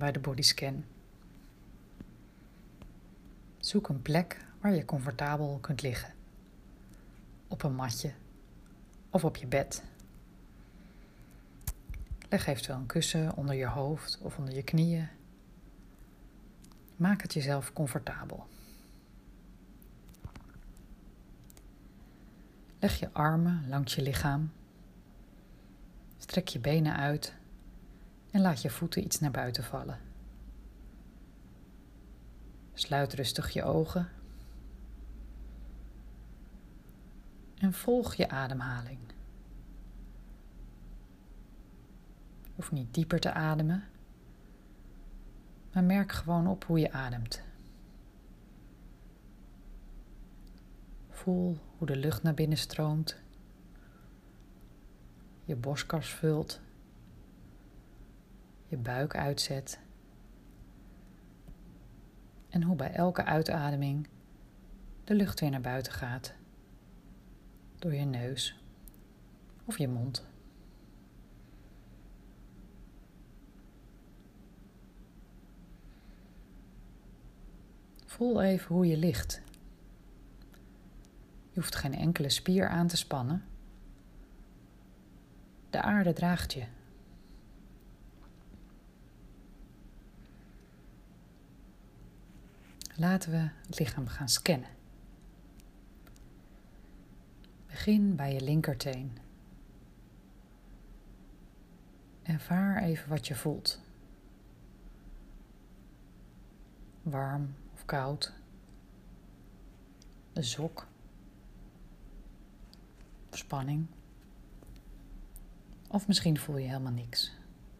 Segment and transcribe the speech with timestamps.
[0.00, 0.84] bij de bodyscan.
[3.58, 6.14] Zoek een plek waar je comfortabel kunt liggen.
[7.48, 8.12] Op een matje
[9.10, 9.84] of op je bed.
[12.28, 15.08] Leg eventueel een kussen onder je hoofd of onder je knieën.
[16.96, 18.46] Maak het jezelf comfortabel.
[22.78, 24.52] Leg je armen langs je lichaam.
[26.18, 27.38] Strek je benen uit
[28.30, 29.98] en laat je voeten iets naar buiten vallen.
[32.72, 34.08] Sluit rustig je ogen
[37.58, 38.98] en volg je ademhaling.
[42.42, 43.84] Je hoeft niet dieper te ademen,
[45.72, 47.42] maar merk gewoon op hoe je ademt.
[51.08, 53.16] Voel hoe de lucht naar binnen stroomt,
[55.44, 56.60] je borstkas vult,
[58.70, 59.80] je buik uitzet
[62.48, 64.08] en hoe bij elke uitademing
[65.04, 66.34] de lucht weer naar buiten gaat
[67.78, 68.62] door je neus
[69.64, 70.26] of je mond.
[78.06, 79.42] Voel even hoe je ligt.
[81.50, 83.44] Je hoeft geen enkele spier aan te spannen.
[85.70, 86.66] De aarde draagt je.
[93.00, 94.68] Laten we het lichaam gaan scannen.
[97.66, 99.18] Begin bij je linkerteen.
[102.22, 103.80] Ervaar even wat je voelt.
[107.02, 108.32] Warm of koud.
[110.32, 110.86] Een zok.
[113.30, 113.86] Spanning.
[115.88, 117.32] Of misschien voel je helemaal niks.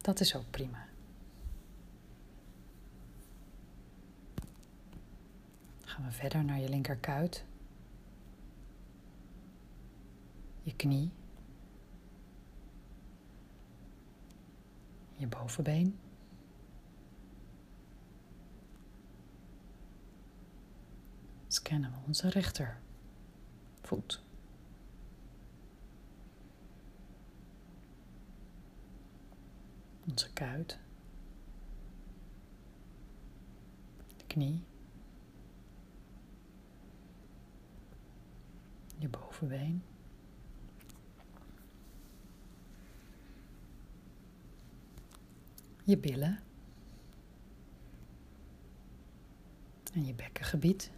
[0.00, 0.91] Dat is ook prima.
[6.02, 7.44] Gaan we verder naar je linkerkuit.
[10.62, 11.10] Je knie.
[15.16, 15.98] Je bovenbeen.
[21.48, 24.22] Scannen we onze rechtervoet.
[30.08, 30.78] Onze kuit.
[34.16, 34.70] De knie.
[45.84, 46.38] Je billen.
[49.92, 50.90] En je bekkengebied.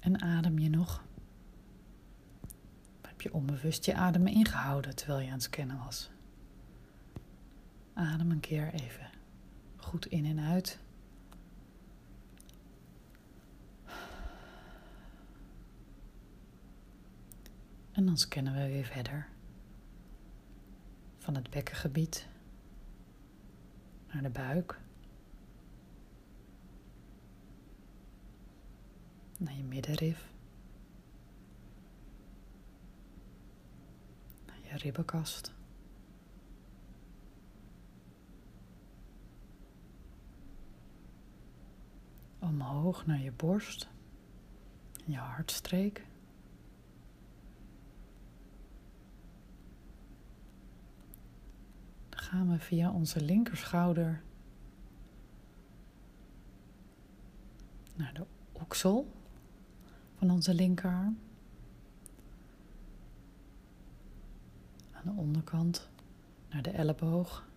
[0.00, 1.04] En adem je nog?
[3.00, 6.10] Heb je onbewust je adem ingehouden terwijl je aan het scannen was?
[7.94, 9.10] Adem een keer even
[9.76, 10.78] goed in en uit.
[18.00, 19.28] En dan scannen we weer verder.
[21.18, 22.26] Van het bekkengebied
[24.12, 24.80] naar de buik.
[29.38, 30.32] Naar je middenrif.
[34.46, 35.52] Naar je ribbenkast.
[42.38, 43.88] Omhoog naar je borst.
[45.04, 46.08] Je hartstreek.
[52.30, 54.22] Gaan we via onze linkerschouder
[57.96, 59.12] naar de oksel
[60.16, 61.18] van onze linkerarm.
[64.92, 65.88] Aan de onderkant
[66.50, 67.48] naar de elleboog.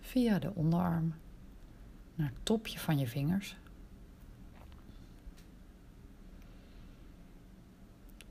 [0.00, 1.14] Via de onderarm
[2.14, 3.56] naar het topje van je vingers.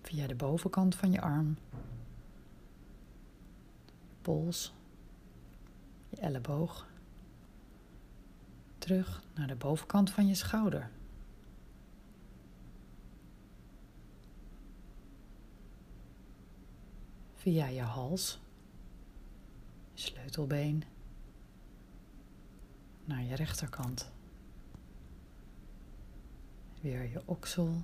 [0.01, 1.57] Via de bovenkant van je arm
[4.27, 4.74] pols,
[6.09, 6.88] je elleboog,
[8.77, 10.89] terug naar de bovenkant van je schouder.
[17.33, 18.39] Via je hals,
[19.94, 20.83] je sleutelbeen,
[23.06, 24.12] naar je rechterkant.
[26.81, 27.83] Weer je oksel,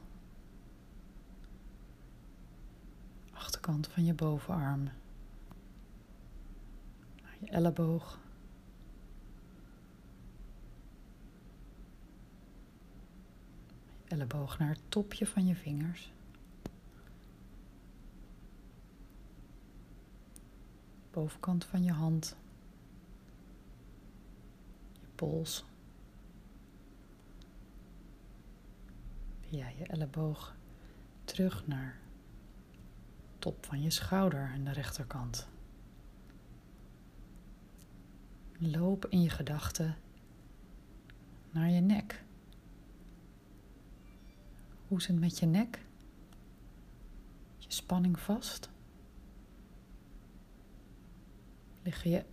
[3.32, 4.90] achterkant van je bovenarm
[7.46, 8.20] je elleboog.
[14.04, 16.12] Je elleboog naar het topje van je vingers.
[21.14, 22.36] bovenkant van je hand,
[24.92, 25.66] je pols,
[29.42, 30.56] via je elleboog
[31.24, 32.00] terug naar
[33.40, 35.48] top van je schouder aan de rechterkant.
[38.58, 39.96] Loop in je gedachten
[41.52, 42.24] naar je nek.
[44.88, 45.86] Hoe is het met je nek?
[47.58, 48.70] Je spanning vast?
[51.84, 52.26] Liggen je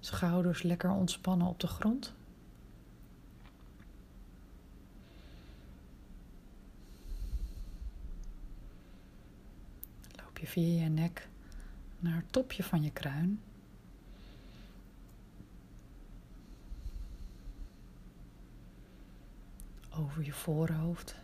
[0.00, 2.14] schouders lekker ontspannen op de grond?
[10.16, 11.28] Loop je via je nek
[11.98, 13.40] naar het topje van je kruin?
[20.08, 21.14] Over je voorhoofd.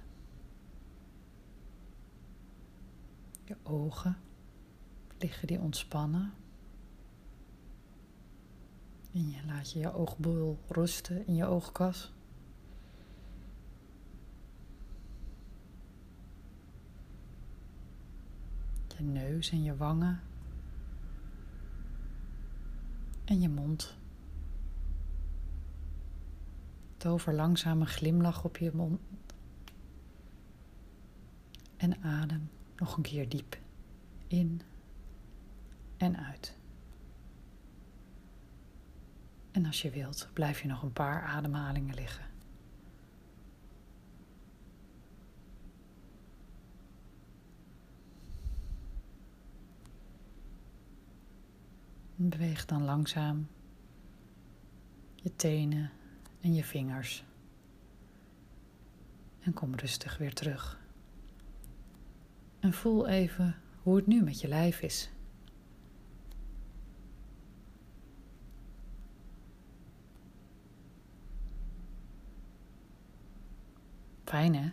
[3.44, 4.16] Je ogen
[5.18, 6.32] liggen die ontspannen.
[9.12, 12.12] En je laat je je oogboel rusten in je oogkas.
[18.96, 20.20] Je neus en je wangen.
[23.24, 23.96] En je mond.
[27.04, 29.00] Tover langzaam een glimlach op je mond.
[31.76, 33.58] En adem nog een keer diep
[34.26, 34.60] in
[35.96, 36.56] en uit.
[39.50, 42.26] En als je wilt, blijf je nog een paar ademhalingen liggen.
[52.16, 53.48] beweeg dan langzaam
[55.14, 55.90] je tenen
[56.44, 57.24] en je vingers.
[59.40, 60.80] En kom rustig weer terug.
[62.60, 65.10] En voel even hoe het nu met je lijf is.
[74.24, 74.70] Fijn hè?